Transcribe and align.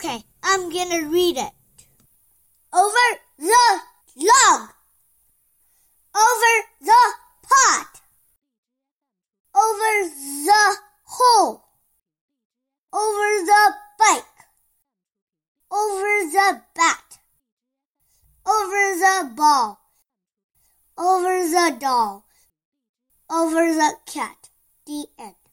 Okay, 0.00 0.22
I'm 0.44 0.70
gonna 0.70 1.08
read 1.08 1.36
it. 1.38 1.50
Over 2.72 3.06
the 3.36 3.80
log. 4.14 4.70
Over 6.14 6.52
the 6.80 7.02
pot. 7.42 8.00
Over 9.56 10.08
the 10.46 10.76
hole. 11.02 11.64
Over 12.92 13.44
the 13.44 13.74
bike. 13.98 14.38
Over 15.68 16.30
the 16.30 16.62
bat. 16.76 17.18
Over 18.46 18.94
the 19.02 19.32
ball. 19.34 19.80
Over 20.96 21.42
the 21.42 21.76
doll. 21.80 22.24
Over 23.28 23.74
the 23.74 23.96
cat. 24.06 24.50
The 24.86 25.06
end. 25.18 25.47